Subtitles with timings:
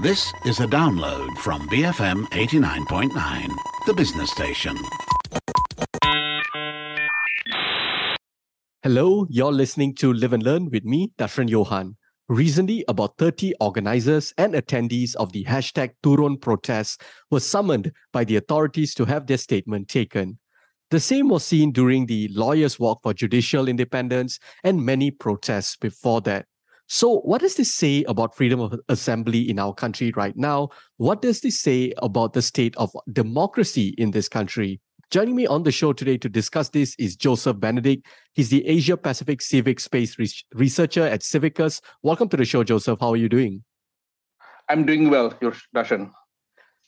[0.00, 3.48] This is a download from BFM 89.9,
[3.84, 4.76] the business station.
[8.84, 11.96] Hello, you're listening to Live and Learn with me, Dashran Johan.
[12.28, 17.02] Recently, about 30 organizers and attendees of the hashtag Turun protest
[17.32, 20.38] were summoned by the authorities to have their statement taken.
[20.92, 26.20] The same was seen during the Lawyers' Walk for Judicial Independence and many protests before
[26.20, 26.46] that.
[26.90, 30.70] So, what does this say about freedom of assembly in our country right now?
[30.96, 34.80] What does this say about the state of democracy in this country?
[35.10, 38.06] Joining me on the show today to discuss this is Joseph Benedict.
[38.32, 41.82] He's the Asia Pacific Civic Space Re- Researcher at Civicus.
[42.02, 43.00] Welcome to the show, Joseph.
[43.00, 43.64] How are you doing?
[44.70, 46.10] I'm doing well, your Darshan.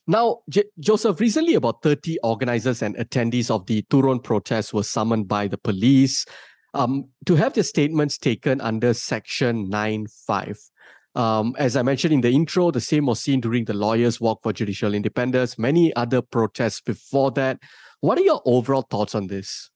[0.07, 5.29] Now, J- Joseph, recently about 30 organizers and attendees of the Turun protest were summoned
[5.29, 6.25] by the police
[6.75, 10.71] um, to have their statements taken under Section 9.5.
[11.15, 14.43] Um, as I mentioned in the intro, the same was seen during the Lawyers' Walk
[14.43, 17.59] for Judicial Independence, many other protests before that.
[18.01, 19.71] What are your overall thoughts on this?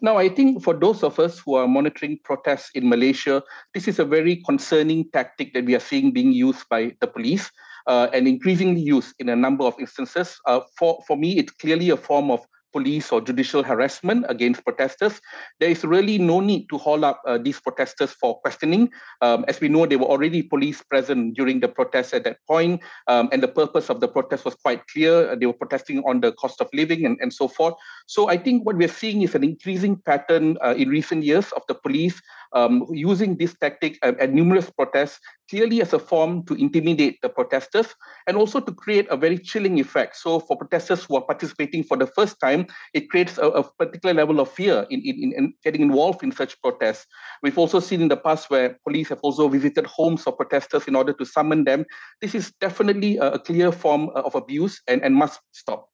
[0.00, 3.98] Now, I think for those of us who are monitoring protests in Malaysia, this is
[3.98, 7.50] a very concerning tactic that we are seeing being used by the police
[7.86, 10.36] uh, and increasingly used in a number of instances.
[10.46, 12.44] Uh, for, for me, it's clearly a form of
[12.74, 15.22] police or judicial harassment against protesters,
[15.60, 18.90] there is really no need to haul up uh, these protesters for questioning.
[19.22, 22.82] Um, as we know, there were already police present during the protest at that point,
[23.06, 25.36] um, and the purpose of the protest was quite clear.
[25.36, 27.74] They were protesting on the cost of living and, and so forth.
[28.06, 31.62] So I think what we're seeing is an increasing pattern uh, in recent years of
[31.68, 32.20] the police
[32.54, 37.94] um, using this tactic at, numerous protests clearly as a form to intimidate the protesters
[38.26, 40.16] and also to create a very chilling effect.
[40.16, 44.14] So for protesters who are participating for the first time, it creates a, a particular
[44.14, 47.06] level of fear in, in, in, getting involved in such protests.
[47.42, 50.96] We've also seen in the past where police have also visited homes of protesters in
[50.96, 51.84] order to summon them.
[52.20, 55.88] This is definitely a, a clear form of abuse and, and must stop.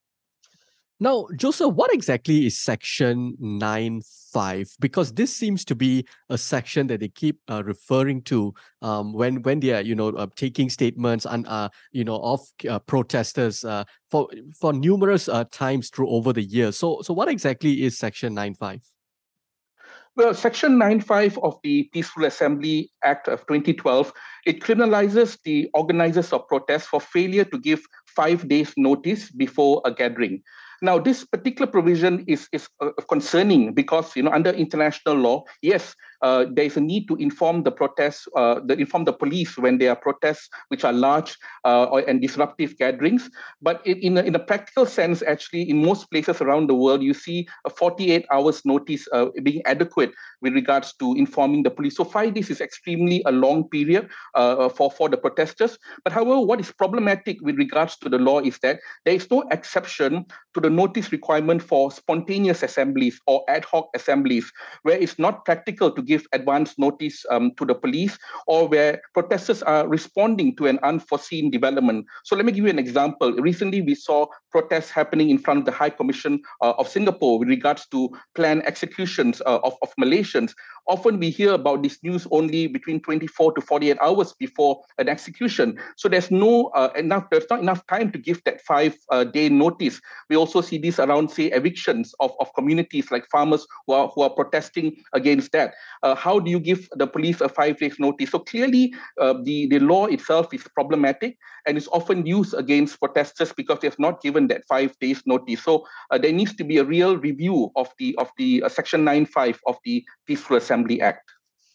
[1.02, 4.76] Now, Joseph, what exactly is Section 9.5?
[4.80, 8.52] Because this seems to be a section that they keep uh, referring to
[8.82, 12.40] um, when when they are, you know, uh, taking statements and, uh, you know, of
[12.68, 14.28] uh, protesters uh, for
[14.60, 16.76] for numerous uh, times through over the years.
[16.76, 18.82] So, so what exactly is Section 9.5?
[20.16, 24.12] Well, Section 9.5 of the Peaceful Assembly Act of 2012,
[24.44, 29.94] it criminalizes the organizers of protests for failure to give five days notice before a
[29.94, 30.42] gathering.
[30.82, 35.94] Now, this particular provision is, is uh, concerning because, you know, under international law, yes,
[36.22, 39.78] uh, there is a need to inform the protests, uh, the, inform the police when
[39.78, 43.30] there are protests which are large uh, and disruptive gatherings.
[43.62, 47.02] But in, in, a, in a practical sense, actually, in most places around the world,
[47.02, 51.96] you see a 48 hours notice uh, being adequate with regards to informing the police.
[51.96, 55.78] So five days is extremely a long period uh, for, for the protesters.
[56.04, 59.42] But however, what is problematic with regards to the law is that there is no
[59.50, 64.50] exception to the notice requirement for spontaneous assemblies or ad hoc assemblies,
[64.82, 69.62] where it's not practical to give advance notice um, to the police or where protesters
[69.62, 72.06] are responding to an unforeseen development.
[72.24, 73.32] So let me give you an example.
[73.48, 77.48] Recently, we saw protests happening in front of the High Commission uh, of Singapore with
[77.48, 80.52] regards to planned executions uh, of, of Malaysians.
[80.88, 85.78] Often we hear about this news only between 24 to 48 hours before an execution.
[85.96, 89.48] So there's no uh, enough, there's not enough time to give that five uh, day
[89.48, 90.00] notice.
[90.28, 94.22] We also see this around, say, evictions of, of communities like farmers who are, who
[94.22, 98.30] are protesting against that uh, how do you give the police a five days notice?
[98.30, 101.36] So clearly, uh, the, the law itself is problematic
[101.66, 105.62] and is often used against protesters because they have not given that five days notice.
[105.62, 109.04] So uh, there needs to be a real review of the of the uh, Section
[109.04, 111.30] 9.5 of the Peaceful Assembly Act.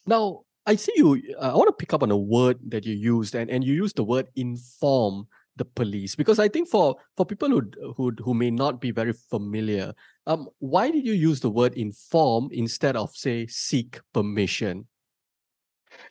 [0.05, 1.21] Now, I see you.
[1.39, 3.73] Uh, I want to pick up on a word that you used, and, and you
[3.73, 7.61] used the word inform the police because i think for for people who
[7.95, 9.93] who who may not be very familiar
[10.27, 14.85] um why did you use the word inform instead of say seek permission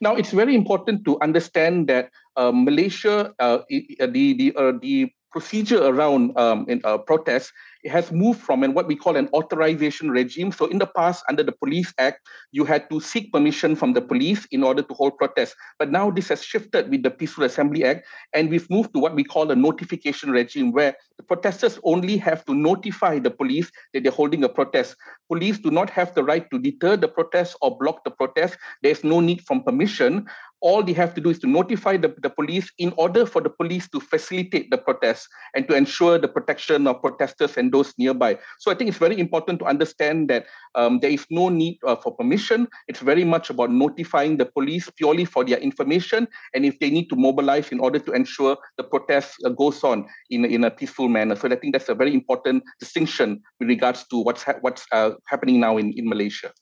[0.01, 5.83] now it's very important to understand that uh, malaysia uh, the the uh, the procedure
[5.83, 7.51] around um, in, uh, protests
[7.87, 10.53] has moved from what we call an authorization regime.
[10.53, 12.21] So in the past, under the Police Act,
[12.53, 15.55] you had to seek permission from the police in order to hold protests.
[15.79, 19.15] But now this has shifted with the Peaceful Assembly Act, and we've moved to what
[19.15, 24.05] we call a notification regime, where the protesters only have to notify the police that
[24.05, 24.95] they're holding a protest.
[25.29, 28.57] Police do not have the right to deter the protest or block the protest.
[28.83, 30.27] There's no need from permission
[30.65, 33.51] all they have to do is to notify the, the police in order for the
[33.51, 38.39] police to facilitate the protest and to ensure the protection of protesters and those nearby.
[38.59, 41.97] So I think it's very important to understand that um, there is no need uh,
[41.97, 42.67] for permission.
[42.89, 47.09] It's very much about notifying the police purely for their information and if they need
[47.11, 51.09] to mobilize in order to ensure the protest uh, goes on in, in a peaceful
[51.09, 51.37] manner.
[51.37, 55.11] So I think that's a very important distinction with regards to what's ha- what's uh,
[55.29, 56.53] happening now in, in Malaysia.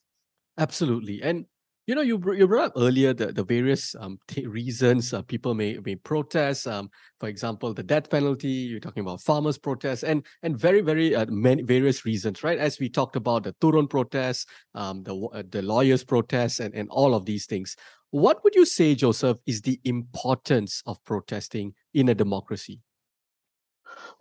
[0.58, 1.22] Absolutely.
[1.22, 1.46] And
[1.86, 5.54] you know, you you brought up earlier the the various um t- reasons uh, people
[5.54, 6.66] may may protest.
[6.66, 8.48] Um, for example, the death penalty.
[8.48, 12.58] You're talking about farmers' protests, and and very very uh, many various reasons, right?
[12.58, 16.88] As we talked about the Turun protests, um, the uh, the lawyers' protests, and and
[16.90, 17.76] all of these things.
[18.10, 22.80] What would you say, Joseph, is the importance of protesting in a democracy?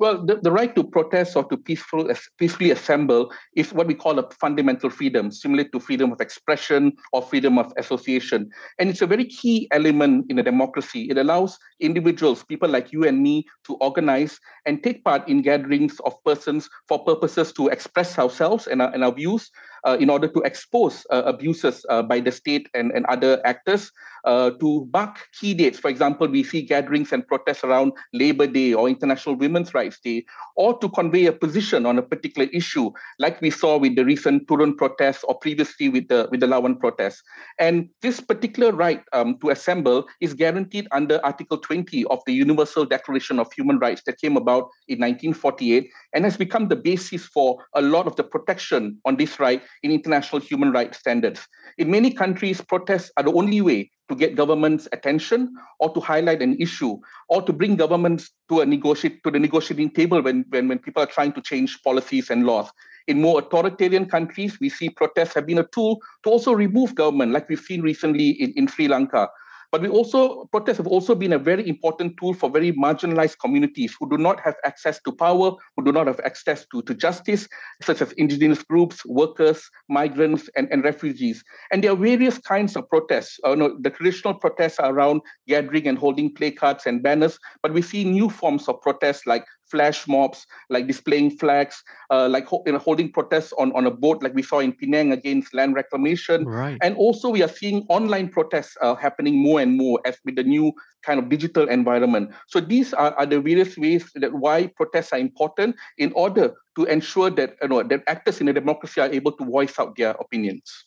[0.02, 2.10] Well, the, the right to protest or to peaceful,
[2.40, 7.22] peacefully assemble is what we call a fundamental freedom, similar to freedom of expression or
[7.22, 8.50] freedom of association.
[8.80, 11.06] And it's a very key element in a democracy.
[11.12, 16.00] It allows individuals, people like you and me, to organize and take part in gatherings
[16.04, 19.52] of persons for purposes to express ourselves and our, and our views,
[20.00, 23.92] in order to expose uh, abuses uh, by the state and, and other actors
[24.26, 25.80] uh, to mark key dates.
[25.80, 30.26] For example, we see gatherings and protests around Labor Day or International Women's Rights Day,
[30.56, 34.48] or to convey a position on a particular issue, like we saw with the recent
[34.48, 37.22] Turun protests or previously with the with the Lawan protests.
[37.60, 42.86] And this particular right um, to assemble is guaranteed under Article 20 of the Universal
[42.86, 47.64] Declaration of Human Rights that came about in 1948 and has become the basis for
[47.76, 51.48] a lot of the protection on this right in international human rights standards.
[51.78, 56.42] In many countries, protests are the only way to get government's attention or to highlight
[56.42, 57.00] an issue
[57.30, 61.02] or to bring governments to a negotiate to the negotiating table when, when, when people
[61.02, 62.70] are trying to change policies and laws.
[63.08, 67.32] In more authoritarian countries, we see protests have been a tool to also remove government,
[67.32, 69.30] like we've seen recently in, in Sri Lanka.
[69.72, 73.96] But we also protests have also been a very important tool for very marginalized communities
[74.00, 77.48] who do not have access to power, who do not have access to, to justice,
[77.82, 81.44] such as indigenous groups, workers, migrants, and, and refugees.
[81.72, 83.40] And there are various kinds of protests.
[83.44, 87.82] Uh, no, the traditional protests are around gathering and holding placards and banners, but we
[87.82, 92.74] see new forms of protests like flash mobs, like displaying flags, uh, like ho- you
[92.74, 96.46] know, holding protests on, on a boat, like we saw in Penang against land reclamation.
[96.46, 96.78] Right.
[96.82, 100.44] And also, we are seeing online protests uh, happening more and more as with the
[100.44, 102.32] new kind of digital environment.
[102.48, 106.84] So these are, are the various ways that why protests are important in order to
[106.86, 110.12] ensure that you know that actors in a democracy are able to voice out their
[110.20, 110.86] opinions.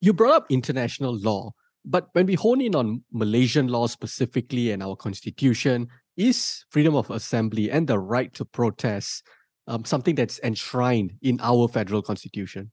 [0.00, 1.52] You brought up international law.
[1.84, 5.88] But when we hone in on Malaysian law specifically and our constitution,
[6.18, 9.24] is freedom of assembly and the right to protest
[9.68, 12.72] um, something that's enshrined in our federal constitution?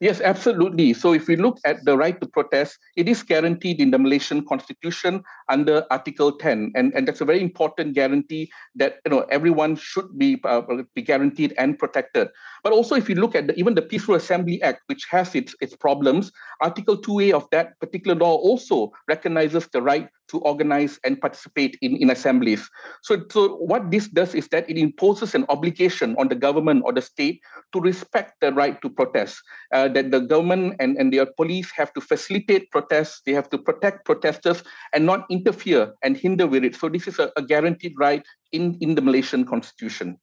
[0.00, 0.94] Yes, absolutely.
[0.94, 4.44] So if we look at the right to protest, it is guaranteed in the Malaysian
[4.44, 6.72] constitution under Article 10.
[6.74, 10.62] And, and that's a very important guarantee that you know everyone should be, uh,
[10.94, 12.28] be guaranteed and protected.
[12.62, 15.54] But also if you look at the, even the Peaceful Assembly Act, which has its,
[15.60, 16.32] its problems,
[16.62, 21.96] Article 2A of that particular law also recognizes the right to organize and participate in,
[21.96, 22.68] in assemblies.
[23.02, 26.92] So, so what this does is that it imposes an obligation on the government or
[26.92, 27.40] the state
[27.72, 29.40] to respect the right to protest.
[29.72, 33.58] Uh, that the government and, and their police have to facilitate protests, they have to
[33.58, 34.62] protect protesters
[34.92, 36.74] and not interfere and hinder with it.
[36.76, 40.18] So this is a, a guaranteed right in, in the Malaysian constitution.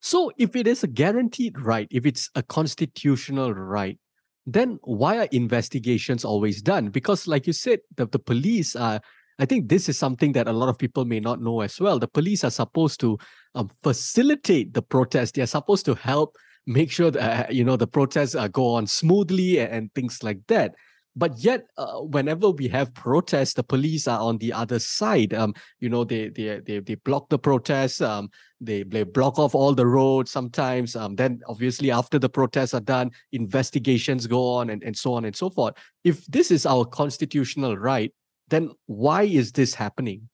[0.00, 3.98] So, if it is a guaranteed right, if it's a constitutional right,
[4.46, 6.88] then why are investigations always done?
[6.88, 9.00] Because, like you said, the, the police are,
[9.38, 11.98] I think this is something that a lot of people may not know as well.
[11.98, 13.18] The police are supposed to
[13.54, 17.76] um, facilitate the protest, they are supposed to help make sure that, uh, you know,
[17.76, 20.74] the protests uh, go on smoothly and, and things like that.
[21.16, 25.34] But yet uh, whenever we have protests the police are on the other side.
[25.34, 28.28] Um you know they they they, they block the protests um
[28.60, 30.94] they, they block off all the roads sometimes.
[30.94, 35.24] Um then obviously after the protests are done investigations go on and, and so on
[35.24, 35.74] and so forth.
[36.04, 38.12] If this is our constitutional right
[38.48, 40.28] then why is this happening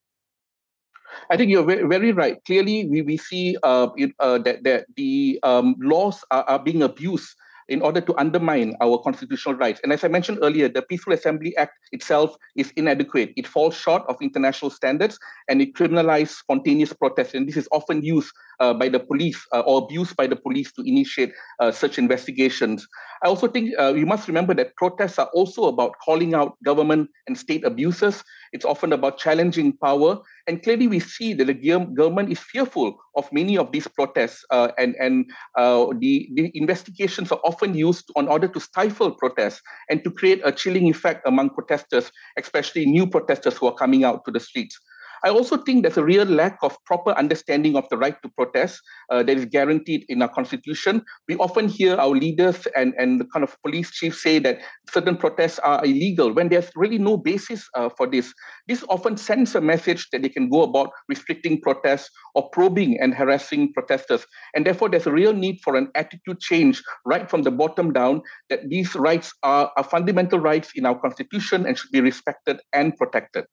[1.31, 2.43] I think you're very, very right.
[2.45, 7.37] Clearly, we, we see uh, uh, that, that the um, laws are, are being abused
[7.69, 9.81] in order to undermine our constitutional rights.
[9.83, 13.33] And as I mentioned earlier, the Peaceful Assembly Act itself is inadequate.
[13.37, 15.19] It falls short of international standards
[15.49, 17.35] and it criminalizes spontaneous protest.
[17.35, 20.73] And this is often used uh, by the police uh, or abused by the police
[20.73, 22.87] to initiate uh, such investigations.
[23.25, 27.11] I also think uh, we must remember that protests are also about calling out government
[27.27, 28.23] and state abuses.
[28.55, 30.23] It's often about challenging power.
[30.47, 31.55] And clearly, we see that the
[31.95, 35.27] government is fearful of many of these protests, uh, and and
[35.59, 40.41] uh, the the investigations are often used in order to stifle protests and to create
[40.45, 44.79] a chilling effect among protesters, especially new protesters who are coming out to the streets.
[45.25, 48.79] I also think there's a real lack of proper understanding of the right to protest
[49.11, 51.03] uh, that is guaranteed in our constitution.
[51.29, 54.61] We often hear our leaders and, and the kind of police chiefs say that
[54.93, 58.35] certain protests are illegal when there's really no basis uh, for this.
[58.69, 63.15] This often sends a message that they can go about restricting protests or probing and
[63.15, 64.27] harassing protesters.
[64.55, 68.21] And therefore, there's a real need for an attitude change right from the bottom down
[68.51, 72.95] that these rights are, are fundamental rights in our constitution and should be respected and
[72.97, 73.47] protected.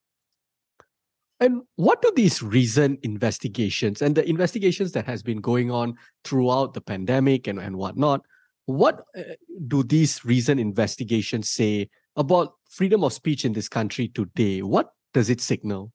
[1.41, 6.75] And what do these recent investigations and the investigations that has been going on throughout
[6.75, 8.21] the pandemic and, and whatnot,
[8.67, 9.23] what uh,
[9.67, 14.61] do these recent investigations say about freedom of speech in this country today?
[14.61, 15.91] What does it signal?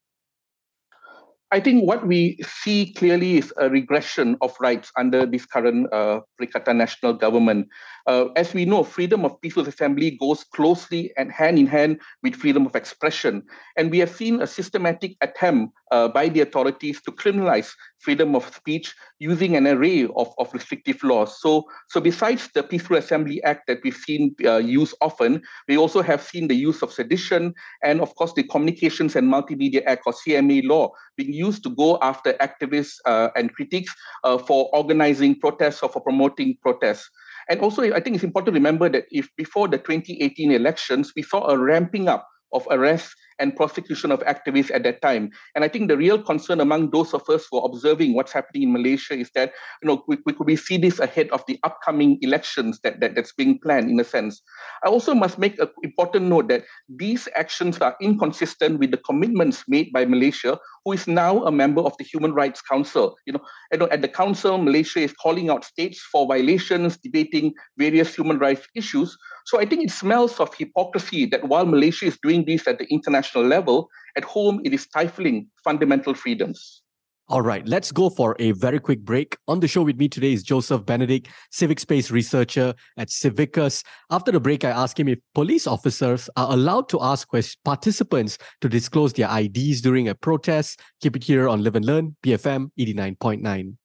[1.53, 6.21] I think what we see clearly is a regression of rights under this current uh,
[6.67, 7.69] national government.
[8.09, 12.35] Uh, as we know, freedom of peaceful assembly goes closely and hand in hand with
[12.35, 13.45] freedom of expression.
[13.76, 18.55] And we have seen a systematic attempt uh, by the authorities to criminalize freedom of
[18.55, 21.41] speech using an array of, of restrictive laws.
[21.41, 26.03] So, so besides the Peaceful Assembly Act that we've seen uh, used often, we also
[26.03, 30.12] have seen the use of sedition and, of course, the Communications and Multimedia Act or
[30.12, 35.83] CMA law being used to go after activists uh, and critics uh, for organizing protests
[35.83, 37.09] or for promoting protests.
[37.49, 41.23] And also, I think it's important to remember that if before the 2018 elections, we
[41.23, 45.31] saw a ramping up of arrests and prosecution of activists at that time.
[45.55, 48.62] And I think the real concern among those of us who are observing what's happening
[48.64, 49.52] in Malaysia is that,
[49.83, 53.14] you know, we, we could we see this ahead of the upcoming elections that, that
[53.14, 54.43] that's being planned in a sense.
[54.85, 59.64] I also must make an important note that these actions are inconsistent with the commitments
[59.69, 63.16] made by Malaysia, who is now a member of the Human Rights Council.
[63.26, 68.38] You know, at the council, Malaysia is calling out states for violations, debating various human
[68.38, 69.16] rights issues.
[69.47, 72.87] So I think it smells of hypocrisy that while Malaysia is doing this at the
[72.93, 76.83] international level, at home it is stifling fundamental freedoms.
[77.29, 79.37] All right, let's go for a very quick break.
[79.47, 83.85] On the show with me today is Joseph Benedict, civic space researcher at Civicus.
[84.11, 87.29] After the break, I asked him if police officers are allowed to ask
[87.65, 90.81] participants to disclose their IDs during a protest.
[91.00, 93.76] Keep it here on Live and Learn, BFM 89.9.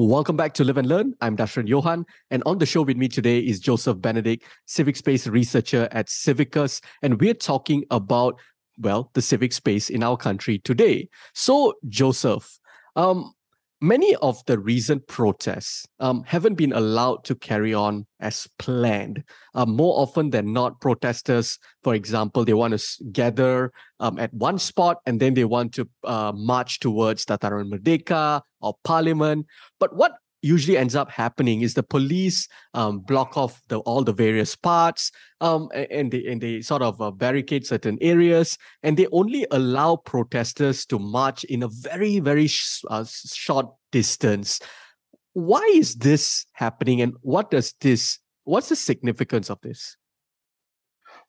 [0.00, 1.12] Welcome back to Live and Learn.
[1.20, 5.26] I'm Dashran Johan, and on the show with me today is Joseph Benedict, civic space
[5.26, 8.40] researcher at Civicus, and we're talking about
[8.78, 11.10] well, the civic space in our country today.
[11.34, 12.58] So, Joseph,
[12.96, 13.34] um,
[13.80, 19.24] many of the recent protests um, haven't been allowed to carry on as planned.
[19.54, 24.58] Uh, more often than not, protesters, for example, they want to gather um, at one
[24.58, 29.46] spot and then they want to uh, march towards Dataran Merdeka or Parliament.
[29.78, 34.12] But what usually ends up happening is the police um, block off the, all the
[34.12, 39.06] various parts um, and they and they sort of uh, barricade certain areas and they
[39.12, 44.60] only allow protesters to march in a very very sh- uh, short distance.
[45.32, 49.96] Why is this happening and what does this what's the significance of this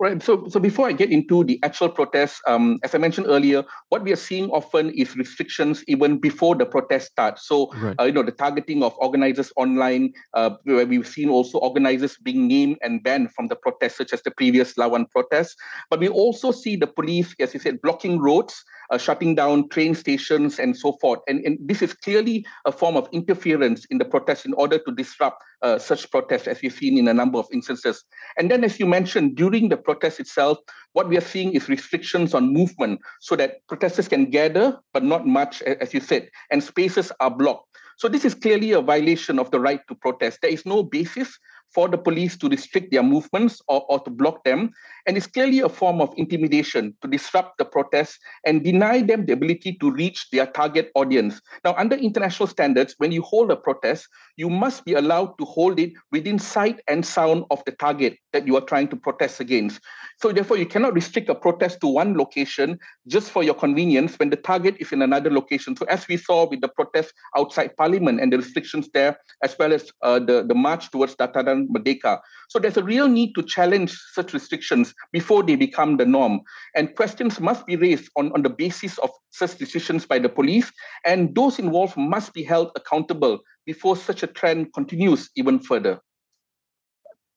[0.01, 0.19] Right.
[0.23, 4.01] So, so before I get into the actual protests, um, as I mentioned earlier, what
[4.01, 7.47] we are seeing often is restrictions even before the protest starts.
[7.47, 7.95] So, right.
[7.99, 12.47] uh, you know, the targeting of organizers online, uh, where we've seen also organizers being
[12.47, 15.55] named and banned from the protests, such as the previous Lawan protests.
[15.91, 19.95] But we also see the police, as you said, blocking roads uh, shutting down train
[19.95, 21.19] stations and so forth.
[21.27, 24.91] And, and this is clearly a form of interference in the protest in order to
[24.93, 28.03] disrupt uh, such protests, as we've seen in a number of instances.
[28.37, 30.57] And then, as you mentioned, during the protest itself,
[30.93, 35.25] what we are seeing is restrictions on movement so that protesters can gather, but not
[35.25, 37.67] much, as you said, and spaces are blocked.
[37.97, 40.39] So this is clearly a violation of the right to protest.
[40.41, 41.37] There is no basis
[41.73, 44.71] for the police to restrict their movements or, or to block them.
[45.07, 49.33] And it's clearly a form of intimidation to disrupt the protests and deny them the
[49.33, 51.41] ability to reach their target audience.
[51.63, 55.79] Now, under international standards, when you hold a protest, you must be allowed to hold
[55.79, 59.79] it within sight and sound of the target that you are trying to protest against.
[60.19, 64.29] So, therefore, you cannot restrict a protest to one location just for your convenience when
[64.29, 65.75] the target is in another location.
[65.75, 69.73] So, as we saw with the protest outside Parliament and the restrictions there, as well
[69.73, 72.19] as uh, the, the march towards Dataran Merdeka.
[72.49, 76.41] So, there's a real need to challenge such restrictions before they become the norm.
[76.75, 80.71] And questions must be raised on, on the basis of such decisions by the police,
[81.05, 85.99] and those involved must be held accountable before such a trend continues even further.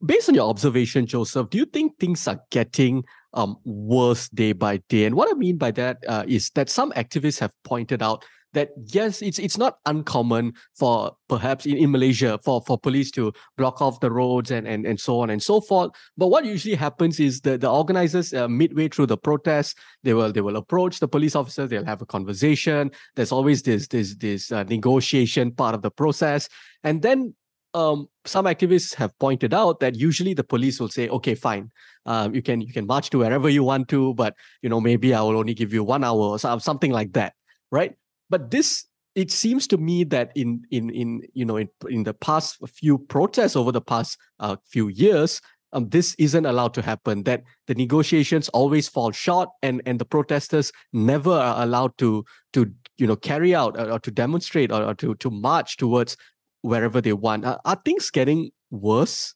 [0.04, 3.04] Based on your observation, Joseph, do you think things are getting
[3.34, 5.04] um, worse day by day.
[5.04, 8.24] And what I mean by that uh, is that some activists have pointed out
[8.54, 13.32] that yes, it's it's not uncommon for perhaps in, in Malaysia for, for police to
[13.56, 15.90] block off the roads and, and, and so on and so forth.
[16.16, 20.32] But what usually happens is the, the organizers uh, midway through the protest, they will
[20.32, 22.90] they will approach the police officers, they'll have a conversation.
[23.16, 26.49] There's always this this this uh, negotiation part of the process.
[26.82, 27.34] And then
[27.75, 31.70] um, some activists have pointed out that usually the police will say, "Okay, fine,
[32.06, 35.12] um, you can you can march to wherever you want to, but you know maybe
[35.12, 37.34] I will only give you one hour or something like that,
[37.73, 37.94] right?"
[38.34, 42.14] But this it seems to me that in in in you know in, in the
[42.14, 45.40] past few protests over the past uh, few years
[45.72, 50.04] um, this isn't allowed to happen that the negotiations always fall short and and the
[50.04, 52.24] protesters never are allowed to
[52.54, 56.16] to you know carry out or, or to demonstrate or, or, to to march towards
[56.62, 57.44] wherever they want.
[57.44, 59.32] Are, are things getting worse?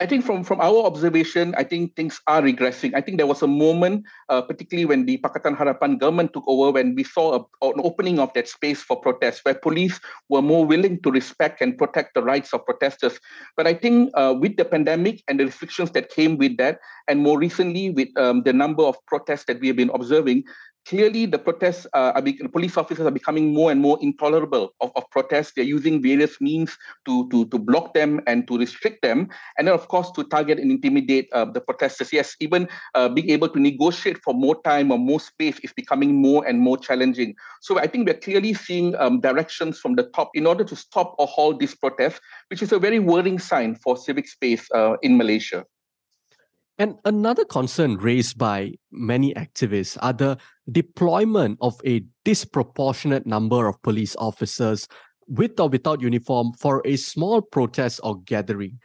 [0.00, 2.94] I think from, from our observation, I think things are regressing.
[2.94, 6.70] I think there was a moment, uh, particularly when the Pakatan Harapan government took over,
[6.72, 10.64] when we saw a, an opening of that space for protest, where police were more
[10.64, 13.20] willing to respect and protect the rights of protesters.
[13.58, 17.20] But I think uh, with the pandemic and the restrictions that came with that, and
[17.20, 20.44] more recently with um, the number of protests that we have been observing,
[20.86, 24.90] clearly the protests uh, are be- police officers are becoming more and more intolerable of,
[24.96, 25.52] of protests.
[25.54, 29.28] They're using various means to, to to block them and to restrict them.
[29.58, 32.12] And then of course to target and intimidate uh, the protesters.
[32.12, 36.20] Yes even uh, being able to negotiate for more time or more space is becoming
[36.20, 37.34] more and more challenging.
[37.60, 41.14] So i think we're clearly seeing um, directions from the top in order to stop
[41.18, 45.16] or halt these protests which is a very worrying sign for civic space uh, in
[45.16, 45.64] malaysia
[46.80, 50.38] and another concern raised by many activists are the
[50.72, 54.88] deployment of a disproportionate number of police officers
[55.28, 58.78] with or without uniform for a small protest or gathering.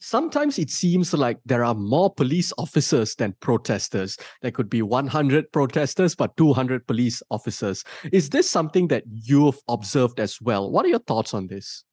[0.00, 4.16] Sometimes it seems like there are more police officers than protesters.
[4.42, 7.84] There could be 100 protesters, but 200 police officers.
[8.12, 10.72] Is this something that you've observed as well?
[10.72, 11.84] What are your thoughts on this?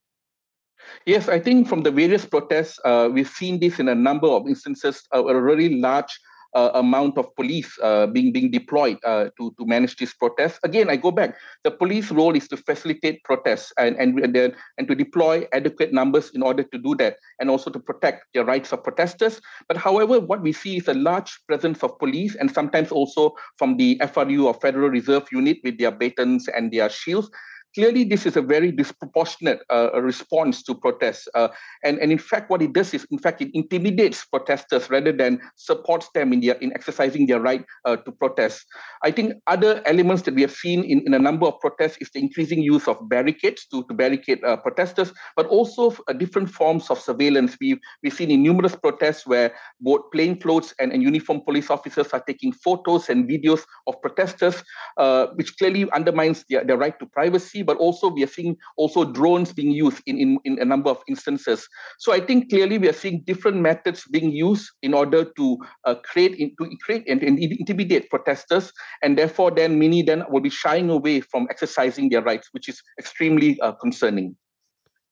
[1.05, 4.47] Yes, I think from the various protests, uh, we've seen this in a number of
[4.47, 6.19] instances, uh, a really large
[6.55, 10.59] uh, amount of police uh, being being deployed uh, to to manage these protests.
[10.63, 11.35] Again, I go back.
[11.63, 15.93] The police role is to facilitate protests and and and, then, and to deploy adequate
[15.93, 19.41] numbers in order to do that, and also to protect the rights of protesters.
[19.67, 23.77] But however, what we see is a large presence of police, and sometimes also from
[23.77, 27.29] the FRU or Federal Reserve Unit with their batons and their shields
[27.73, 31.27] clearly this is a very disproportionate uh, response to protests.
[31.35, 31.49] Uh,
[31.83, 35.39] and, and in fact, what it does is, in fact, it intimidates protesters rather than
[35.55, 38.65] supports them in, their, in exercising their right uh, to protest.
[39.03, 42.09] I think other elements that we have seen in, in a number of protests is
[42.13, 46.89] the increasing use of barricades to, to barricade uh, protesters, but also uh, different forms
[46.89, 47.57] of surveillance.
[47.61, 52.23] We've, we've seen in numerous protests where both plainclothes and, and uniformed police officers are
[52.25, 54.63] taking photos and videos of protesters,
[54.97, 59.03] uh, which clearly undermines their, their right to privacy but also we are seeing also
[59.03, 61.67] drones being used in, in, in a number of instances.
[61.99, 65.95] So I think clearly we are seeing different methods being used in order to uh,
[66.03, 70.89] create to create and, and, intimidate protesters, and therefore then many then will be shying
[70.89, 74.35] away from exercising their rights, which is extremely uh, concerning.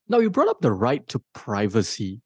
[0.07, 2.21] Now you brought up the right to privacy.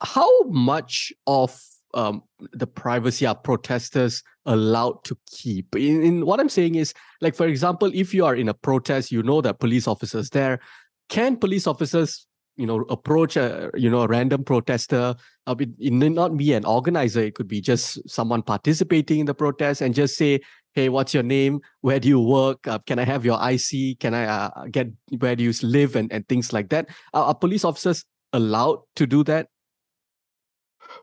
[0.00, 1.60] How much of
[1.94, 5.74] um, the privacy are protesters allowed to keep?
[5.76, 9.12] In, in what I'm saying is, like for example, if you are in a protest,
[9.12, 10.60] you know that police officers there.
[11.08, 12.26] Can police officers,
[12.56, 15.14] you know, approach a you know a random protester?
[15.46, 19.26] Uh, it, it may not be an organizer; it could be just someone participating in
[19.26, 20.40] the protest, and just say,
[20.72, 21.60] "Hey, what's your name?
[21.82, 22.66] Where do you work?
[22.66, 24.00] Uh, can I have your IC?
[24.00, 26.88] Can I uh, get where do you live?" and and things like that.
[27.12, 29.48] are police officers allowed to do that?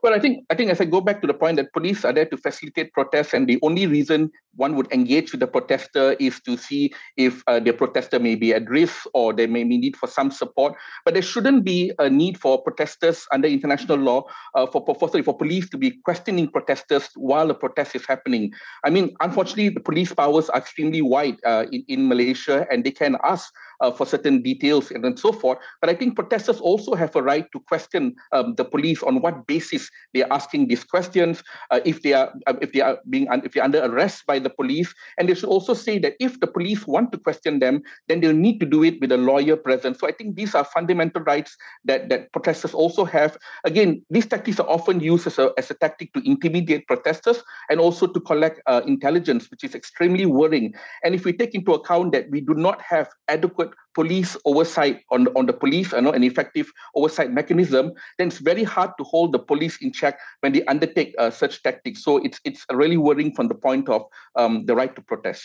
[0.02, 2.14] Well, I think I think as I go back to the point that police are
[2.14, 6.40] there to facilitate protests, and the only reason one would engage with the protester is
[6.42, 9.96] to see if uh, the protester may be at risk or they may be need
[9.96, 10.74] for some support.
[11.06, 14.24] But there shouldn't be a need for protesters under international law
[14.56, 18.52] uh, for, for for police to be questioning protesters while the protest is happening.
[18.84, 22.92] I mean, unfortunately, the police powers are extremely wide uh, in, in Malaysia, and they
[22.92, 25.58] can ask uh, for certain details and, and so forth.
[25.82, 29.48] But I think protesters also have a right to question um, the police on what
[29.48, 33.28] basis they are asking these questions, uh, if they are uh, if they are being
[33.44, 36.48] if they're under arrest by the police, and they should also say that if the
[36.48, 40.00] police want to question them, then they'll need to do it with a lawyer present.
[40.00, 43.38] So I think these are fundamental rights that that protesters also have.
[43.66, 47.80] Again, these tactics are often used as a as a tactic to intimidate protesters and
[47.80, 50.74] also to collect uh, intelligence, which is extremely worrying.
[51.04, 55.28] And if we take into account that we do not have adequate police oversight on,
[55.36, 59.34] on the police, you know, an effective oversight mechanism, then it's very hard to hold
[59.34, 62.04] the police in check when they undertake uh, such tactics.
[62.04, 64.04] So it's it's really worrying from the point of
[64.36, 65.44] um, the right to protest.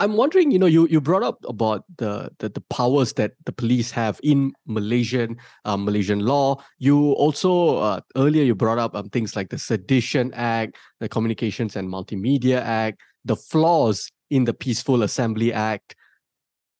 [0.00, 3.52] I'm wondering, you know, you, you brought up about the, the, the powers that the
[3.52, 6.64] police have in Malaysian um, Malaysian law.
[6.78, 11.76] You also uh, earlier you brought up um, things like the Sedition Act, the Communications
[11.76, 15.94] and Multimedia Act, the flaws in the Peaceful Assembly Act.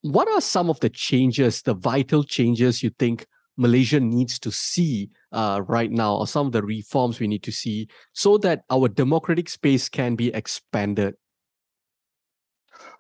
[0.02, 5.10] What are some of the changes, the vital changes you think Malaysia needs to see
[5.32, 8.88] uh, right now, or some of the reforms we need to see so that our
[8.88, 11.14] democratic space can be expanded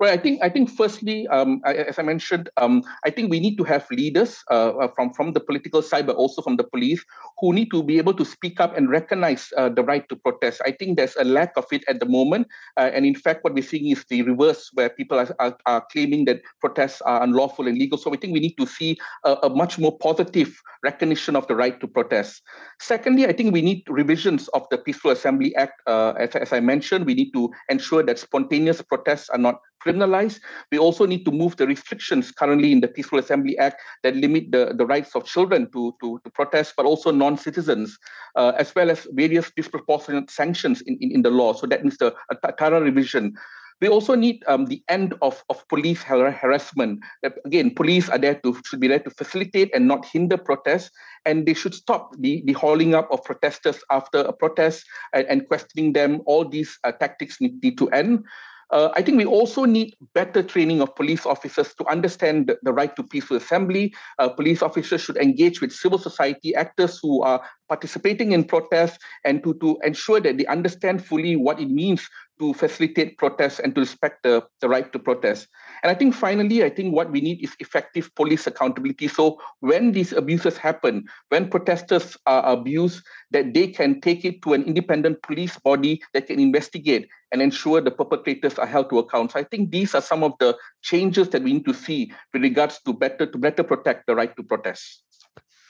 [0.00, 0.18] Right.
[0.18, 0.40] I think.
[0.42, 0.70] I think.
[0.70, 4.88] Firstly, um, as I mentioned, um, I think we need to have leaders uh, uh,
[4.96, 7.04] from from the political side, but also from the police,
[7.36, 10.62] who need to be able to speak up and recognize uh, the right to protest.
[10.64, 12.48] I think there's a lack of it at the moment,
[12.80, 15.84] uh, and in fact, what we're seeing is the reverse, where people are, are, are,
[15.92, 17.98] claiming that protests are unlawful and legal.
[17.98, 18.96] So I think we need to see
[19.28, 22.40] a, a much more positive recognition of the right to protest.
[22.80, 25.76] Secondly, I think we need revisions of the Peaceful Assembly Act.
[25.86, 30.40] Uh, as, as I mentioned, we need to ensure that spontaneous protests are not criminalized.
[30.70, 34.52] We also need to move the restrictions currently in the Peaceful Assembly Act that limit
[34.52, 37.98] the, the rights of children to, to, to protest, but also non-citizens,
[38.36, 41.52] uh, as well as various disproportionate sanctions in, in, in the law.
[41.52, 43.34] So that means the a thorough revision.
[43.80, 47.00] We also need um, the end of, of police harassment.
[47.46, 50.90] Again, police are there to should be there to facilitate and not hinder protests,
[51.24, 55.48] and they should stop the, the hauling up of protesters after a protest and, and
[55.48, 56.20] questioning them.
[56.26, 58.24] All these uh, tactics need, need to end.
[58.70, 62.94] Uh, I think we also need better training of police officers to understand the, right
[62.96, 63.94] to peaceful assembly.
[64.18, 69.42] Uh, police officers should engage with civil society actors who are participating in protests and
[69.42, 72.08] to, to ensure that they understand fully what it means
[72.40, 75.46] to facilitate protests and to respect the, the right to protest.
[75.82, 79.08] And I think finally, I think what we need is effective police accountability.
[79.08, 84.54] So when these abuses happen, when protesters are abused, that they can take it to
[84.54, 89.32] an independent police body that can investigate and ensure the perpetrators are held to account.
[89.32, 92.42] So I think these are some of the changes that we need to see with
[92.42, 95.04] regards to better to better protect the right to protest.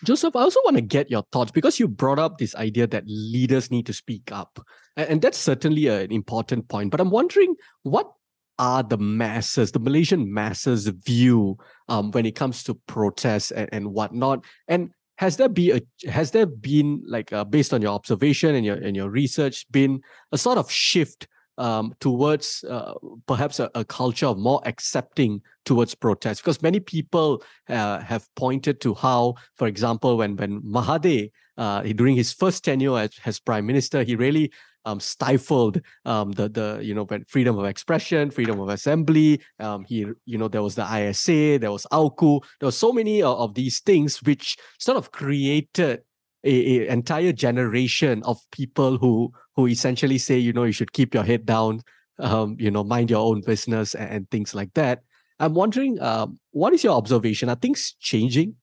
[0.04, 3.04] Joseph, I also want to get your thoughts because you brought up this idea that
[3.06, 4.58] leaders need to speak up.
[4.96, 6.90] And that's certainly an important point.
[6.90, 8.10] But I'm wondering what
[8.58, 11.56] are the masses, the Malaysian masses' view
[11.88, 14.44] um, when it comes to protests and, and whatnot?
[14.68, 18.64] And has there be a has there been like uh, based on your observation and
[18.64, 20.00] your and your research been
[20.32, 21.28] a sort of shift
[21.60, 22.94] um, towards uh,
[23.26, 28.80] perhaps a, a, culture of more accepting towards protest because many people uh, have pointed
[28.80, 33.66] to how for example when when Mahathir uh, during his first tenure as, as prime
[33.66, 34.50] minister he really
[34.86, 39.42] um, stifled um, the the you know freedom of expression, freedom of assembly.
[39.58, 43.22] Um, he you know there was the ISA, there was AUKU, there were so many
[43.22, 46.00] of these things which sort of created
[46.44, 51.14] a, a, entire generation of people who who essentially say you know you should keep
[51.14, 51.82] your head down
[52.18, 55.00] um, you know mind your own business and, and things like that.
[55.38, 57.48] I'm wondering um, what is your observation?
[57.48, 58.56] Are things changing?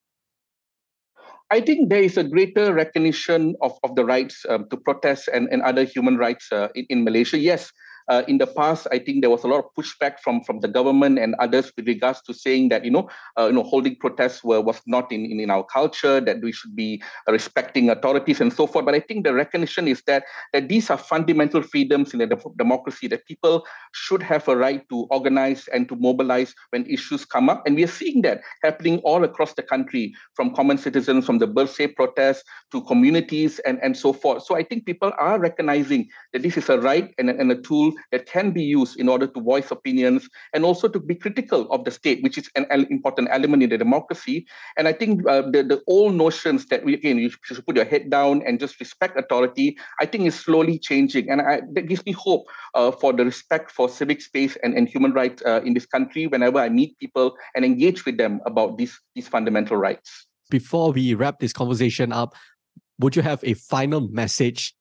[1.50, 5.48] I think there is a greater recognition of, of the rights um, to protest and,
[5.50, 7.38] and other human rights uh, in, in Malaysia.
[7.38, 7.72] Yes,
[8.10, 10.68] uh, in the past, I think there was a lot of pushback from, from the
[10.68, 14.44] government and others with regards to saying that you know, uh, you know, holding protests
[14.44, 18.54] were was not in, in, in our culture, that we should be respecting authorities and
[18.54, 18.86] so forth.
[18.86, 22.38] But I think the recognition is that that these are fundamental freedoms in a de-
[22.58, 27.50] democracy that people should have a right to organize and to mobilize when issues come
[27.50, 31.40] up, and we are seeing that happening all across the country, from common citizens, from
[31.40, 34.44] the birthday protests to communities and and so forth.
[34.44, 37.94] So I think people are recognizing that this is a right and, and a tool
[38.12, 41.84] that can be used in order to voice opinions and also to be critical of
[41.84, 44.46] the state, which is an important element in the democracy.
[44.78, 47.86] And I think uh, the, the old notions that we, again, you should put your
[47.86, 51.30] head down and just respect authority, I think is slowly changing.
[51.30, 54.88] And I, that gives me hope uh, for the respect for civic space and, and
[54.88, 58.78] human rights uh, in this country whenever I meet people and engage with them about
[58.78, 60.28] these, these fundamental rights.
[60.50, 62.34] Before we wrap this conversation up,
[63.00, 64.74] would you have a final message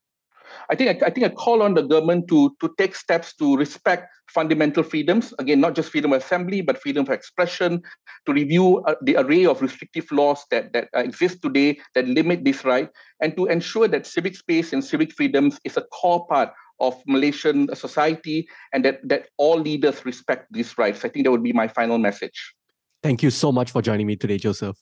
[0.70, 3.56] I think I, I, think I call on the government to to take steps to
[3.56, 5.32] respect fundamental freedoms.
[5.38, 7.82] Again, not just freedom of assembly, but freedom of expression.
[8.26, 12.44] To review uh, the array of restrictive laws that that uh, exist today that limit
[12.44, 12.88] this right,
[13.20, 17.74] and to ensure that civic space and civic freedoms is a core part of Malaysian
[17.74, 21.04] society, and that that all leaders respect these rights.
[21.04, 22.54] I think that would be my final message.
[23.02, 24.76] Thank you so much for joining me today, Joseph.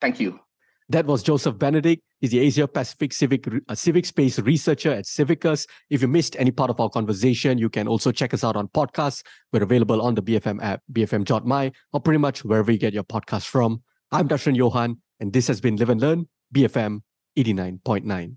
[0.00, 0.40] Thank you.
[0.90, 2.02] That was Joseph Benedict.
[2.20, 5.68] He's the Asia Pacific Civic, uh, Civic Space researcher at Civicus.
[5.88, 8.66] If you missed any part of our conversation, you can also check us out on
[8.66, 9.22] podcasts.
[9.52, 13.46] We're available on the BFM app, bfm.my, or pretty much wherever you get your podcast
[13.46, 13.82] from.
[14.10, 17.02] I'm Dashran Johan, and this has been Live and Learn, BFM
[17.38, 18.36] 89.9.